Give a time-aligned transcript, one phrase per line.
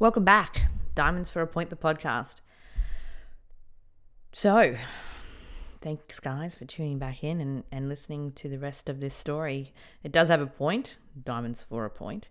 [0.00, 2.36] Welcome back, Diamonds for a Point, the podcast.
[4.32, 4.76] So,
[5.80, 9.74] thanks, guys, for tuning back in and, and listening to the rest of this story.
[10.04, 12.28] It does have a point, Diamonds for a Point.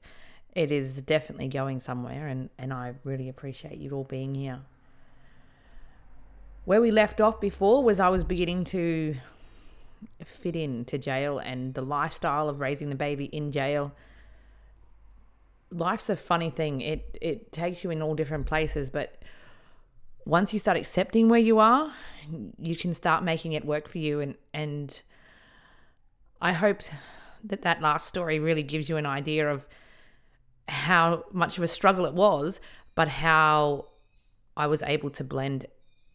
[0.56, 4.60] It is definitely going somewhere, and, and I really appreciate you all being here.
[6.64, 9.18] Where we left off before was I was beginning to
[10.24, 13.92] fit into jail and the lifestyle of raising the baby in jail
[15.72, 16.82] life's a funny thing.
[16.82, 19.22] It it takes you in all different places, but
[20.26, 21.94] once you start accepting where you are,
[22.60, 25.02] you can start making it work for you and and
[26.42, 26.82] I hope
[27.44, 29.66] that that last story really gives you an idea of
[30.68, 32.60] how much of a struggle it was,
[32.94, 33.86] but how
[34.56, 35.66] I was able to blend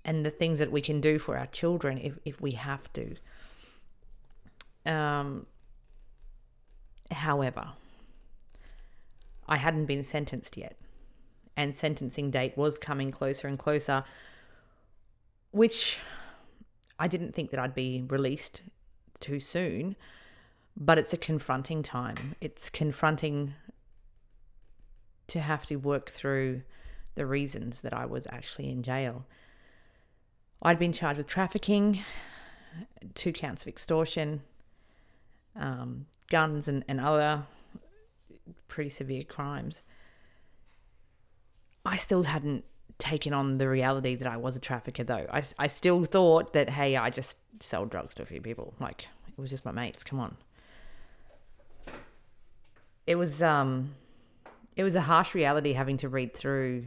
[0.05, 3.15] and the things that we can do for our children if, if we have to.
[4.85, 5.47] Um,
[7.11, 7.71] however,
[9.49, 10.77] I hadn't been sentenced yet.
[11.57, 14.05] And sentencing date was coming closer and closer,
[15.51, 15.99] which
[16.99, 18.63] I didn't think that I'd be released
[19.21, 19.97] too soon,
[20.77, 22.35] but it's a confronting time.
[22.41, 23.55] It's confronting
[25.29, 26.63] to have to work through
[27.15, 29.27] the reasons that I was actually in jail.
[30.63, 32.01] I'd been charged with trafficking,
[33.15, 34.43] two counts of extortion,
[35.57, 37.45] um, guns, and, and other
[38.69, 39.83] pretty severe crimes,
[41.85, 42.65] I still hadn't
[42.99, 45.27] taken on the reality that I was a trafficker, though.
[45.33, 48.75] I, I still thought that, hey, I just sell drugs to a few people.
[48.81, 50.05] Like, it was just my mates.
[50.05, 50.37] Come on.
[53.07, 53.95] It was, um,
[54.77, 56.85] it was a harsh reality having to read through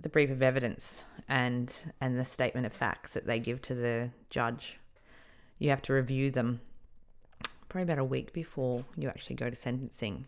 [0.00, 4.10] the brief of evidence and and the statement of facts that they give to the
[4.30, 4.78] judge.
[5.58, 6.60] You have to review them
[7.68, 10.26] probably about a week before you actually go to sentencing.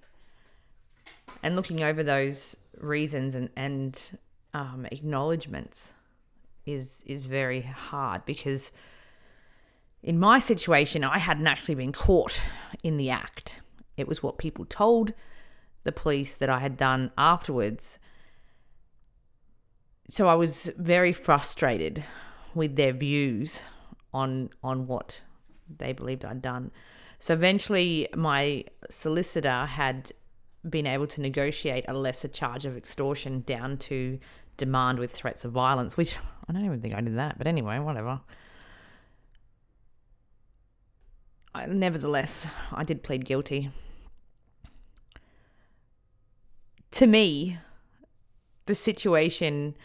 [1.43, 4.01] And looking over those reasons and, and
[4.55, 5.93] um, acknowledgements
[6.67, 8.71] is is very hard because
[10.03, 12.41] in my situation I hadn't actually been caught
[12.83, 13.61] in the act.
[13.97, 15.13] It was what people told
[15.85, 17.99] the police that I had done afterwards.
[20.11, 22.05] So I was very frustrated
[22.55, 23.63] with their views
[24.13, 25.21] on on what
[25.79, 26.71] they believed I'd done.
[27.21, 30.11] So eventually, my solicitor had
[30.69, 34.19] been able to negotiate a lesser charge of extortion down to
[34.57, 36.17] demand with threats of violence, which
[36.49, 37.37] I don't even think I did that.
[37.37, 38.21] But anyway, whatever.
[41.55, 43.71] I, nevertheless, I did plead guilty.
[46.93, 47.59] To me,
[48.65, 49.77] the situation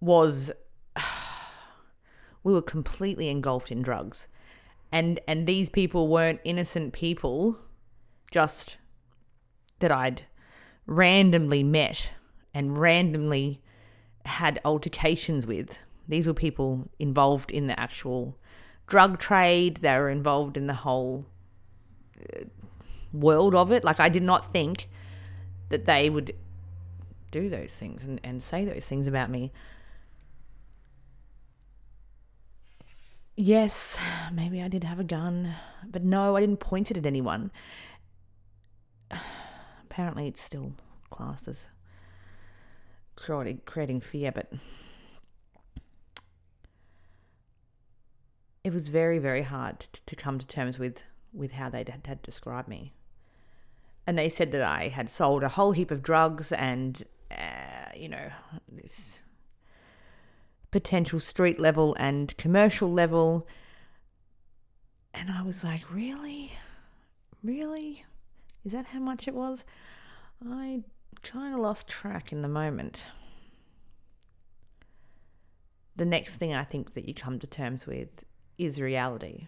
[0.00, 0.52] was
[2.44, 4.28] we were completely engulfed in drugs
[4.94, 7.58] and and these people weren't innocent people
[8.30, 8.76] just
[9.80, 10.22] that I'd
[10.86, 12.10] randomly met
[12.54, 13.60] and randomly
[14.24, 15.80] had altercations with.
[16.06, 18.38] These were people involved in the actual
[18.86, 21.26] drug trade, they were involved in the whole
[22.32, 22.44] uh,
[23.12, 23.82] world of it.
[23.82, 24.88] Like, I did not think
[25.70, 26.36] that they would
[27.32, 29.52] do those things and, and say those things about me.
[33.36, 33.98] Yes,
[34.32, 35.54] maybe I did have a gun,
[35.86, 37.50] but no, I didn't point it at anyone.
[39.82, 40.72] Apparently, it's still
[41.10, 41.68] classed as
[43.16, 44.52] creating fear, but
[48.64, 51.02] it was very, very hard to come to terms with,
[51.32, 52.94] with how they had, had described me.
[54.06, 58.08] And they said that I had sold a whole heap of drugs and, uh, you
[58.08, 58.30] know,
[58.70, 59.20] this
[60.74, 63.46] potential street level and commercial level.
[65.14, 66.50] And I was like, really?
[67.44, 68.04] Really?
[68.64, 69.64] Is that how much it was?
[70.44, 70.82] I
[71.22, 73.04] kind of lost track in the moment.
[75.94, 78.08] The next thing I think that you come to terms with
[78.58, 79.46] is reality.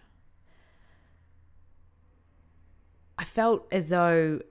[3.19, 4.42] I felt as though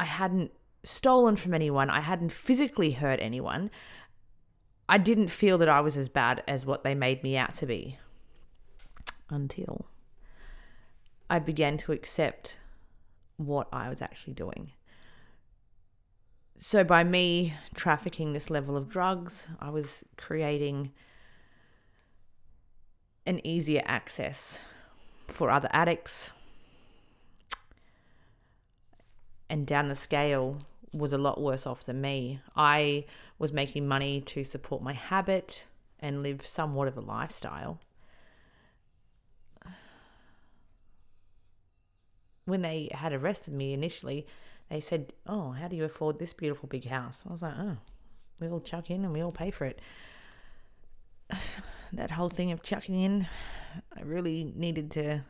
[0.00, 0.50] I hadn't
[0.82, 3.70] stolen from anyone, I hadn't physically hurt anyone,
[4.88, 7.66] I didn't feel that I was as bad as what they made me out to
[7.66, 7.98] be
[9.28, 9.86] until
[11.28, 12.56] I began to accept
[13.36, 14.72] what I was actually doing.
[16.58, 20.92] So, by me trafficking this level of drugs, I was creating
[23.26, 24.60] an easier access
[25.28, 26.30] for other addicts.
[29.50, 30.58] And down the scale
[30.92, 32.40] was a lot worse off than me.
[32.56, 33.04] I
[33.38, 35.66] was making money to support my habit
[36.00, 37.78] and live somewhat of a lifestyle.
[42.44, 44.26] When they had arrested me initially,
[44.70, 47.76] they said, "Oh, how do you afford this beautiful big house?" I was like, "Oh,
[48.38, 49.80] we all chuck in and we all pay for it."
[51.92, 53.26] that whole thing of chucking in,
[53.96, 55.24] I really needed to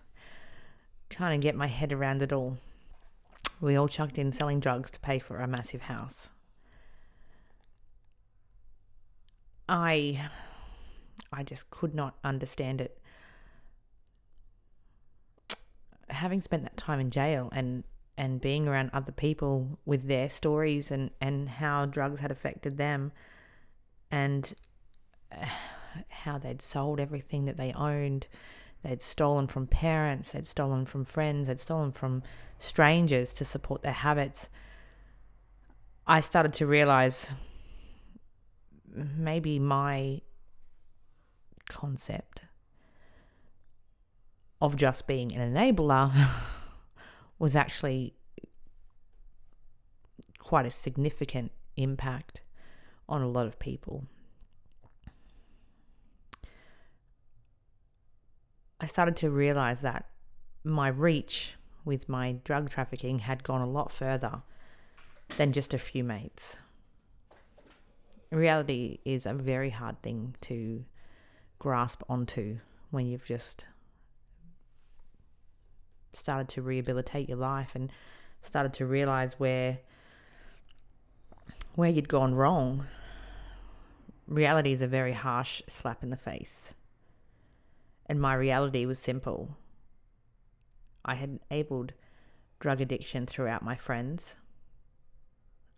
[1.08, 2.58] kind of get my head around it all.
[3.60, 6.28] We all chucked in selling drugs to pay for a massive house.
[9.68, 10.28] I
[11.32, 12.98] I just could not understand it.
[16.08, 17.84] Having spent that time in jail and
[18.18, 23.12] and being around other people with their stories and and how drugs had affected them
[24.10, 24.54] and
[25.32, 25.46] uh,
[26.08, 28.26] how they'd sold everything that they owned
[28.82, 32.22] they'd stolen from parents they'd stolen from friends they'd stolen from
[32.58, 34.48] strangers to support their habits
[36.06, 37.30] i started to realize
[38.96, 40.20] maybe my
[41.69, 42.43] concept
[44.60, 46.12] of just being an enabler
[47.38, 48.14] was actually
[50.38, 52.40] quite a significant impact
[53.08, 54.06] on a lot of people.
[58.81, 60.06] I started to realize that
[60.64, 61.54] my reach
[61.84, 64.42] with my drug trafficking had gone a lot further
[65.37, 66.58] than just a few mates.
[68.31, 70.84] Reality is a very hard thing to
[71.58, 72.58] grasp onto
[72.90, 73.67] when you've just
[76.14, 77.93] started to rehabilitate your life and
[78.43, 79.78] started to realize where
[81.75, 82.87] where you'd gone wrong.
[84.26, 86.73] Reality is a very harsh slap in the face.
[88.06, 89.56] And my reality was simple.
[91.05, 91.93] I had enabled
[92.58, 94.37] drug addiction throughout my friends.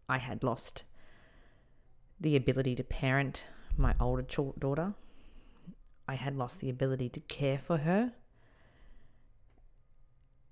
[0.09, 0.85] I had lost
[2.21, 3.45] the ability to parent
[3.77, 4.23] my older
[4.59, 4.95] daughter.
[6.09, 8.13] I had lost the ability to care for her.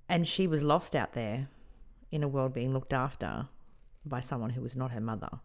[0.08, 1.48] And she was lost out there
[2.12, 3.48] in a world being looked after
[4.04, 5.40] by someone who was not her mother.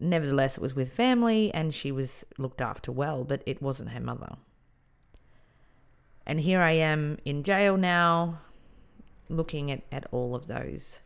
[0.00, 4.00] Nevertheless, it was with family and she was looked after well, but it wasn't her
[4.00, 4.36] mother.
[6.26, 8.40] And here I am in jail now,
[9.28, 11.00] looking at, at all of those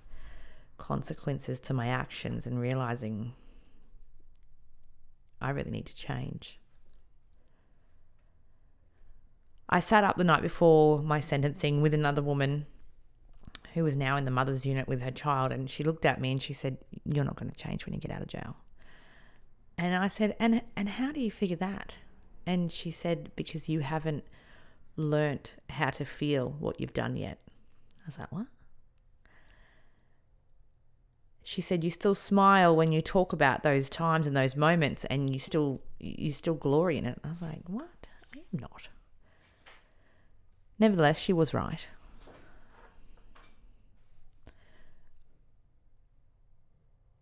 [0.78, 3.34] consequences to my actions and realizing
[5.40, 6.58] I really need to change.
[9.68, 12.66] I sat up the night before my sentencing with another woman
[13.74, 16.32] who was now in the mother's unit with her child, and she looked at me
[16.32, 18.56] and she said, You're not going to change when you get out of jail.
[19.76, 21.98] And I said, And and how do you figure that?
[22.46, 24.24] And she said, Because you haven't
[24.96, 27.38] learnt how to feel what you've done yet.
[27.50, 28.46] I was like, What?
[31.48, 35.32] She said, You still smile when you talk about those times and those moments and
[35.32, 37.20] you still you still glory in it.
[37.22, 37.86] I was like, What?
[38.34, 38.88] I'm not.
[40.80, 41.86] Nevertheless, she was right.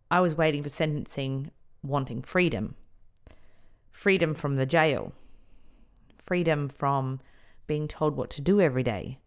[0.09, 1.51] I was waiting for sentencing,
[1.83, 2.73] wanting freedom.
[3.91, 5.13] Freedom from the jail.
[6.25, 7.19] Freedom from
[7.67, 9.19] being told what to do every day.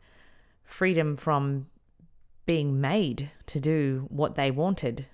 [0.64, 1.68] Freedom from
[2.48, 5.04] being made to do what they wanted.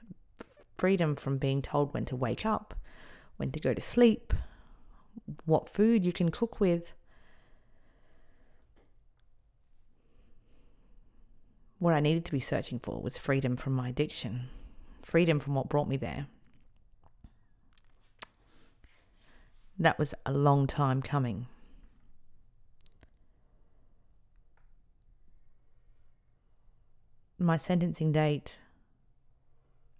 [0.79, 2.75] Freedom from being told when to wake up,
[3.39, 4.33] when to go to sleep,
[5.45, 6.93] what food you can cook with.
[11.81, 14.49] What I needed to be searching for was freedom from my addiction,
[15.03, 16.29] freedom from what brought me there.
[19.76, 21.49] That was a long time coming.
[27.38, 28.57] My sentencing date,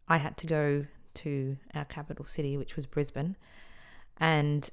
[0.09, 3.37] I had to go to our capital city, which was Brisbane,
[4.19, 4.69] and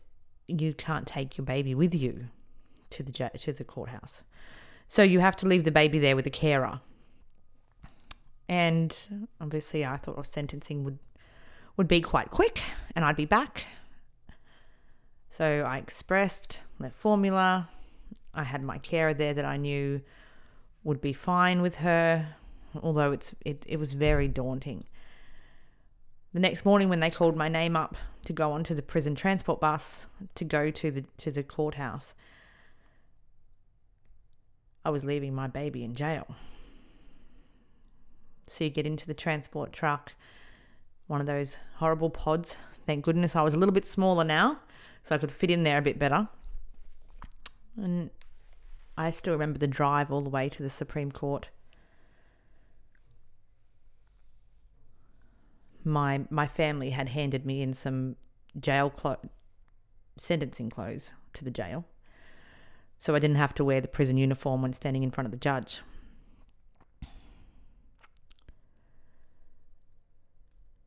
[0.47, 2.27] you can't take your baby with you
[2.91, 4.23] to the to the courthouse.
[4.89, 6.81] So you have to leave the baby there with a carer.
[8.49, 10.99] And obviously, I thought our sentencing would
[11.77, 12.61] would be quite quick,
[12.95, 13.65] and I'd be back.
[15.31, 17.69] So I expressed, left formula.
[18.33, 20.01] I had my carer there that I knew
[20.83, 22.35] would be fine with her,
[22.81, 24.85] although it's it, it was very daunting.
[26.33, 29.59] The next morning, when they called my name up to go onto the prison transport
[29.59, 32.13] bus to go to the to the courthouse,
[34.85, 36.35] I was leaving my baby in jail.
[38.49, 40.13] So you get into the transport truck,
[41.07, 42.57] one of those horrible pods.
[42.85, 44.59] Thank goodness I was a little bit smaller now,
[45.03, 46.27] so I could fit in there a bit better.
[47.77, 48.09] And
[48.97, 51.49] I still remember the drive all the way to the Supreme Court.
[55.83, 58.15] My my family had handed me in some
[58.59, 59.17] jail clo-
[60.17, 61.85] sentencing clothes to the jail,
[62.99, 65.37] so I didn't have to wear the prison uniform when standing in front of the
[65.37, 65.81] judge.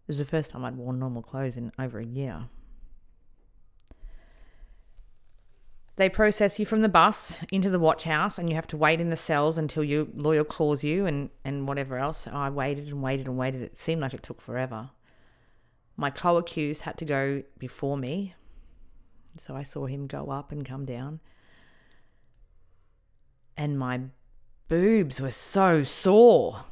[0.04, 2.48] It was the first time I'd worn normal clothes in over a year.
[5.96, 9.00] They process you from the bus into the watch house, and you have to wait
[9.00, 12.26] in the cells until your lawyer calls you and, and whatever else.
[12.26, 13.62] I waited and waited and waited.
[13.62, 14.90] It seemed like it took forever.
[15.96, 18.34] My co accused had to go before me,
[19.38, 21.20] so I saw him go up and come down.
[23.56, 24.00] And my
[24.66, 26.64] boobs were so sore.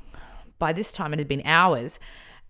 [0.58, 2.00] By this time, it had been hours,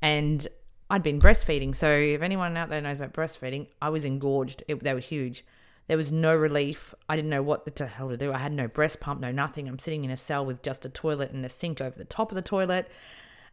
[0.00, 0.48] and
[0.88, 1.76] I'd been breastfeeding.
[1.76, 4.62] So, if anyone out there knows about breastfeeding, I was engorged.
[4.68, 5.44] It, they were huge.
[5.92, 6.94] There was no relief.
[7.06, 8.32] I didn't know what the hell to do.
[8.32, 9.68] I had no breast pump, no nothing.
[9.68, 12.30] I'm sitting in a cell with just a toilet and a sink over the top
[12.30, 12.90] of the toilet,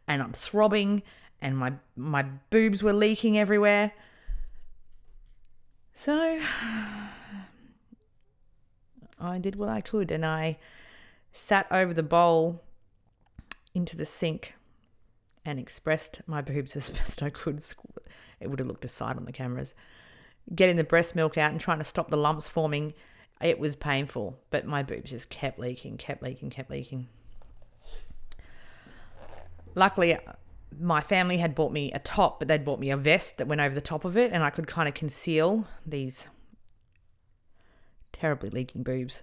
[0.08, 1.02] and I'm throbbing,
[1.42, 3.92] and my my boobs were leaking everywhere.
[5.92, 6.40] So
[9.20, 10.56] I did what I could, and I
[11.34, 12.64] sat over the bowl
[13.74, 14.54] into the sink
[15.44, 17.62] and expressed my boobs as best I could.
[18.40, 19.74] It would have looked aside on the cameras
[20.54, 22.94] getting the breast milk out and trying to stop the lumps forming,
[23.40, 24.38] it was painful.
[24.50, 27.08] But my boobs just kept leaking, kept leaking, kept leaking.
[29.74, 30.18] Luckily,
[30.78, 33.60] my family had bought me a top, but they'd bought me a vest that went
[33.60, 36.26] over the top of it, and I could kind of conceal these
[38.12, 39.22] terribly leaking boobs.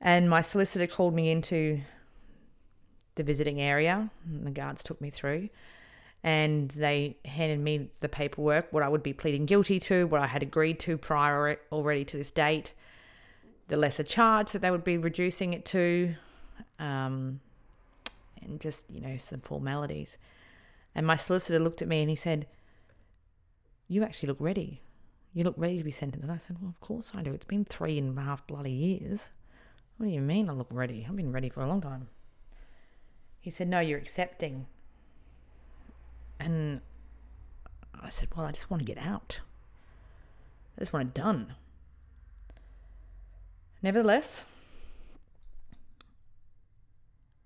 [0.00, 1.82] And my solicitor called me into
[3.14, 5.48] the visiting area, and the guards took me through
[6.22, 10.26] and they handed me the paperwork, what I would be pleading guilty to, what I
[10.26, 12.74] had agreed to prior already to this date,
[13.68, 16.14] the lesser charge that they would be reducing it to,
[16.78, 17.40] um,
[18.42, 20.18] and just, you know, some formalities.
[20.94, 22.46] And my solicitor looked at me and he said,
[23.88, 24.82] You actually look ready.
[25.32, 26.24] You look ready to be sentenced.
[26.24, 27.32] And I said, Well, of course I do.
[27.32, 29.28] It's been three and a half bloody years.
[29.96, 31.06] What do you mean I look ready?
[31.08, 32.08] I've been ready for a long time.
[33.38, 34.66] He said, No, you're accepting.
[36.40, 36.80] And
[38.02, 39.40] I said, Well, I just want to get out.
[40.76, 41.54] I just want it done.
[43.82, 44.44] Nevertheless,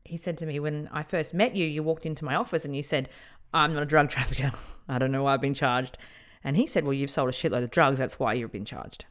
[0.05, 2.77] he said to me, When I first met you, you walked into my office and
[2.77, 3.09] you said,
[3.53, 4.53] I'm not a drug trafficker.
[4.89, 5.99] I don't know why I've been charged.
[6.45, 7.99] And he said, Well, you've sold a shitload of drugs.
[7.99, 9.07] That's why you've been charged.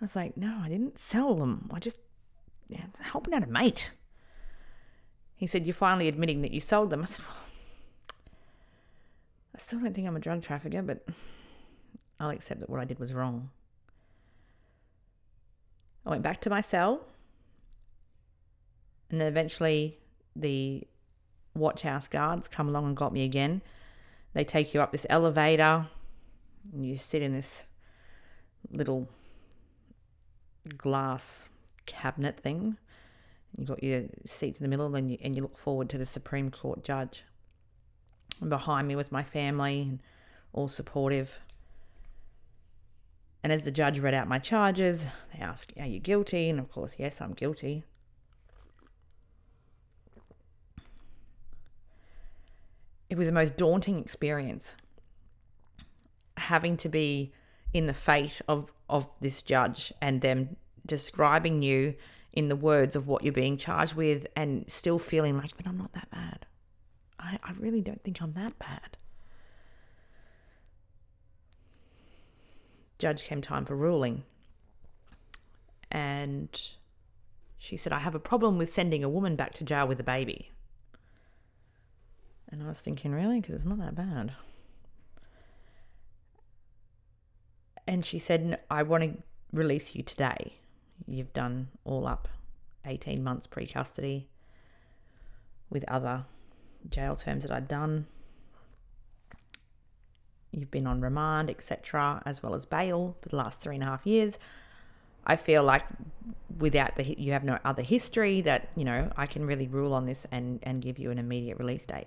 [0.00, 1.70] I was like, No, I didn't sell them.
[1.72, 1.98] I just
[2.68, 3.92] yeah, helping out a mate.
[5.34, 7.02] He said, You're finally admitting that you sold them.
[7.02, 7.36] I said, Well,
[9.58, 11.04] I still don't think I'm a drug trafficker, but
[12.20, 13.50] I'll accept that what I did was wrong.
[16.06, 17.04] I went back to my cell,
[19.10, 19.98] and then eventually
[20.36, 20.86] the
[21.56, 23.60] watch house guards come along and got me again.
[24.32, 25.88] They take you up this elevator,
[26.72, 27.64] and you sit in this
[28.70, 29.08] little
[30.76, 31.48] glass
[31.84, 32.76] cabinet thing.
[33.56, 36.06] You've got your seats in the middle, and you, and you look forward to the
[36.06, 37.24] Supreme Court judge.
[38.40, 40.00] And behind me was my family, and
[40.52, 41.38] all supportive.
[43.42, 46.48] And as the judge read out my charges, they asked, Are you guilty?
[46.48, 47.84] And of course, yes, I'm guilty.
[53.08, 54.74] It was the most daunting experience
[56.36, 57.32] having to be
[57.72, 61.94] in the fate of, of this judge and them describing you
[62.32, 65.78] in the words of what you're being charged with and still feeling like, but I'm
[65.78, 66.46] not that bad.
[67.48, 68.96] I, really don't think I'm that bad.
[72.98, 74.24] Judge came time for ruling.
[75.90, 76.48] And
[77.56, 80.04] she said, I have a problem with sending a woman back to jail with a
[80.04, 80.50] baby.
[82.50, 83.40] And I was thinking, really?
[83.40, 84.32] Because it's not that bad.
[87.86, 90.54] And she said, I want to release you today.
[91.06, 92.28] You've done all up
[92.84, 94.28] 18 months pre custody
[95.70, 96.24] with other
[96.90, 98.06] jail terms that I'd done.
[100.52, 103.86] You've been on remand, etc., as well as bail for the last three and a
[103.86, 104.38] half years.
[105.26, 105.84] I feel like
[106.58, 110.06] without the you have no other history that you know I can really rule on
[110.06, 112.06] this and and give you an immediate release date.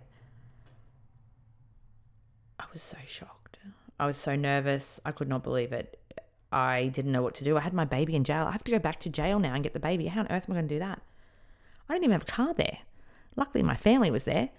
[2.60, 3.60] I was so shocked.
[4.00, 5.00] I was so nervous.
[5.06, 6.00] I could not believe it.
[6.52, 7.58] I didn't know what to do.
[7.58, 8.46] I had my baby in jail.
[8.46, 10.08] I have to go back to jail now and get the baby.
[10.08, 11.02] How on earth am I going to do that?
[11.88, 12.80] I didn't even have a car there.
[13.36, 14.50] Luckily, my family was there.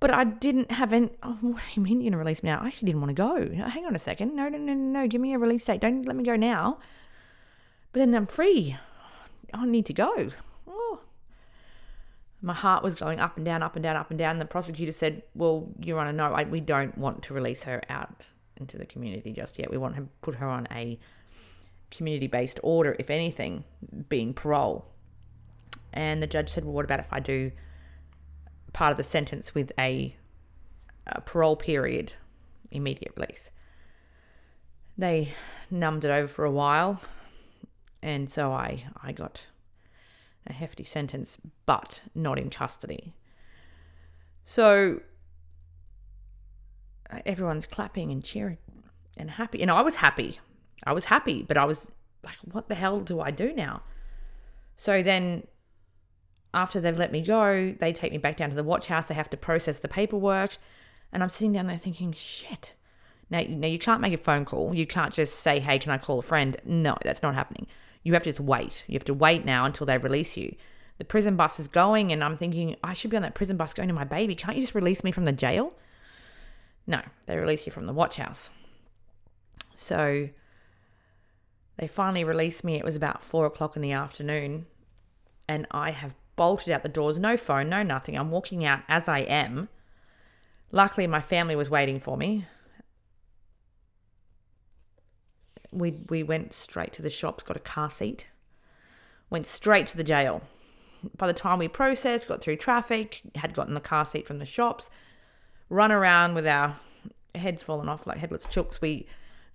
[0.00, 1.10] But I didn't have any.
[1.22, 2.60] Oh, what do you mean you're going to release me now?
[2.60, 3.68] I actually didn't want to go.
[3.68, 4.34] Hang on a second.
[4.36, 5.08] No, no, no, no.
[5.08, 5.80] Give me a release date.
[5.80, 6.78] Don't let me go now.
[7.92, 8.76] But then I'm free.
[9.52, 10.30] I need to go.
[10.66, 11.00] Oh.
[12.40, 14.38] My heart was going up and down, up and down, up and down.
[14.38, 18.22] The prosecutor said, Well, Your Honour, no, I, we don't want to release her out
[18.58, 19.70] into the community just yet.
[19.70, 20.98] We want to put her on a
[21.90, 23.64] community based order, if anything,
[24.08, 24.84] being parole.
[25.92, 27.50] And the judge said, Well, what about if I do
[28.72, 30.16] part of the sentence with a,
[31.06, 32.12] a parole period
[32.70, 33.50] immediate release.
[34.96, 35.34] They
[35.70, 37.00] numbed it over for a while,
[38.02, 39.44] and so I, I got
[40.46, 43.14] a hefty sentence, but not in custody.
[44.44, 45.00] So
[47.26, 48.58] everyone's clapping and cheering
[49.16, 49.62] and happy.
[49.62, 50.40] And I was happy.
[50.84, 51.90] I was happy, but I was
[52.24, 53.82] like, what the hell do I do now?
[54.76, 55.46] So then
[56.54, 59.06] after they've let me go, they take me back down to the watch house.
[59.06, 60.56] They have to process the paperwork.
[61.12, 62.74] And I'm sitting down there thinking, shit.
[63.30, 64.74] Now, now you can't make a phone call.
[64.74, 66.56] You can't just say, hey, can I call a friend?
[66.64, 67.66] No, that's not happening.
[68.02, 68.84] You have to just wait.
[68.86, 70.56] You have to wait now until they release you.
[70.98, 73.72] The prison bus is going, and I'm thinking, I should be on that prison bus
[73.72, 74.34] going to my baby.
[74.34, 75.72] Can't you just release me from the jail?
[76.86, 78.50] No, they release you from the watch house.
[79.76, 80.30] So
[81.76, 82.76] they finally released me.
[82.76, 84.66] It was about four o'clock in the afternoon,
[85.48, 88.16] and I have bolted out the doors, no phone, no nothing.
[88.16, 89.68] I'm walking out as I am.
[90.72, 92.46] Luckily, my family was waiting for me.
[95.70, 98.28] We we went straight to the shops, got a car seat,
[99.28, 100.40] went straight to the jail.
[101.16, 104.46] By the time we processed, got through traffic, had gotten the car seat from the
[104.46, 104.88] shops,
[105.68, 106.76] run around with our
[107.34, 108.80] heads fallen off like headless chooks.
[108.80, 109.06] We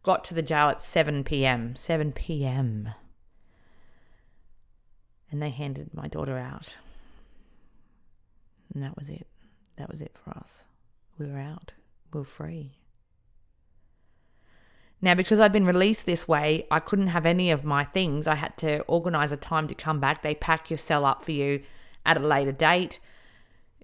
[0.04, 1.76] got to the jail at 7 p.m.
[1.78, 2.90] 7 p.m.
[5.34, 6.76] And they handed my daughter out.
[8.72, 9.26] And that was it.
[9.78, 10.64] That was it for us.
[11.18, 11.74] We were out.
[12.14, 12.74] We were free.
[15.02, 18.28] Now, because I'd been released this way, I couldn't have any of my things.
[18.28, 20.22] I had to organise a time to come back.
[20.22, 21.64] They pack your cell up for you
[22.06, 23.00] at a later date.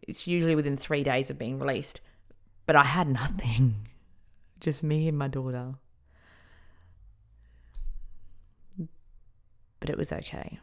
[0.04, 2.00] It's usually within three days of being released.
[2.68, 3.88] But I had nothing.
[4.60, 5.74] Just me and my daughter.
[9.80, 10.60] But it was okay.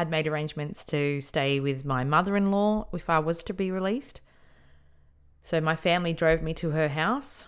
[0.00, 3.70] I'd made arrangements to stay with my mother in law if I was to be
[3.70, 4.22] released.
[5.42, 7.44] So my family drove me to her house.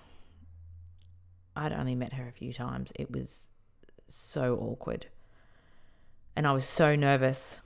[1.57, 2.93] I'd only met her a few times.
[2.95, 3.49] It was
[4.07, 5.07] so awkward.
[6.37, 7.59] And I was so nervous,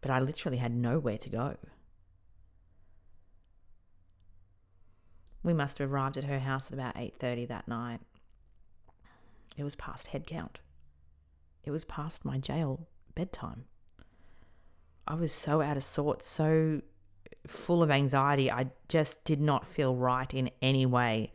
[0.00, 1.56] but I literally had nowhere to go.
[5.44, 8.00] We must have arrived at her house at about 8:30 that night.
[9.56, 10.58] It was past head count.
[11.62, 13.66] It was past my jail bedtime.
[15.06, 16.80] I was so out of sorts, so
[17.46, 18.50] full of anxiety.
[18.50, 21.32] I just did not feel right in any way.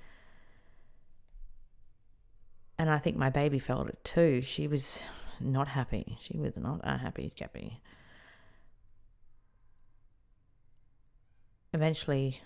[2.77, 4.41] And I think my baby felt it too.
[4.41, 5.01] She was
[5.39, 6.17] not happy.
[6.21, 7.81] She was not a happy chappy.
[11.73, 12.41] Eventually,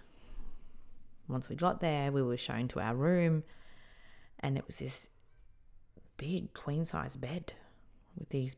[1.29, 3.43] once we got there, we were shown to our room,
[4.39, 5.07] and it was this
[6.17, 7.53] big queen size bed
[8.17, 8.57] with these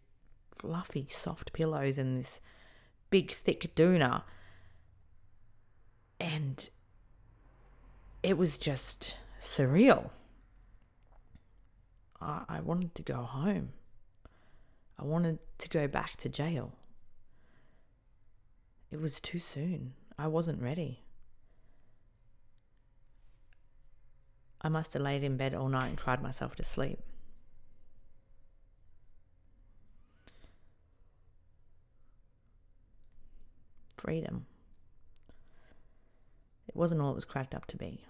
[0.52, 2.42] fluffy, soft pillows and this
[3.10, 4.24] big, thick doona.
[6.20, 6.70] And
[8.24, 10.10] it was just surreal.
[12.22, 13.70] I, I wanted to go home.
[14.98, 16.74] I wanted to go back to jail.
[18.92, 19.94] It was too soon.
[20.18, 21.04] I wasn't ready.
[24.62, 27.00] I must have laid in bed all night and cried myself to sleep.
[34.06, 34.46] Freedom.
[36.68, 38.06] It wasn't all it was cracked up to be.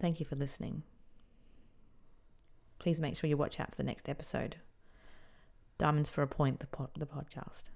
[0.00, 0.82] Thank you for listening.
[2.80, 4.56] Please make sure you watch out for the next episode.
[5.78, 6.66] Diamonds for a Point, the,
[6.98, 7.69] the podcast.